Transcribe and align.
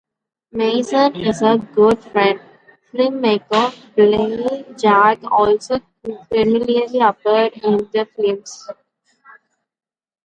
Mason's 0.51 1.63
good 1.75 2.03
friend, 2.05 2.39
filmmaker 2.91 3.71
Blake 3.95 4.75
James, 4.75 5.23
also 5.31 5.79
frequently 6.03 6.99
appeared 6.99 7.53
in 7.61 7.85
his 7.93 8.07
films. 8.15 8.69